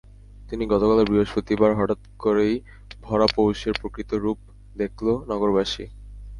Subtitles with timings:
[0.47, 2.53] কিন্তু গতকাল বৃহস্পতিবার হঠাৎ করেই
[3.01, 4.39] ভরা পৌষের প্রকৃত রূপ
[4.75, 5.85] দেখল নগরবাসী।